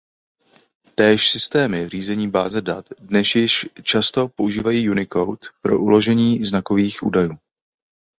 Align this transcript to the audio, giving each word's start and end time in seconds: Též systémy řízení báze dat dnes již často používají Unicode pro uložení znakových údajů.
Též 0.95 1.29
systémy 1.29 1.89
řízení 1.89 2.27
báze 2.29 2.61
dat 2.61 2.85
dnes 2.99 3.35
již 3.35 3.65
často 3.83 4.27
používají 4.27 4.89
Unicode 4.89 5.47
pro 5.61 5.79
uložení 5.79 6.45
znakových 6.45 7.03
údajů. 7.03 7.37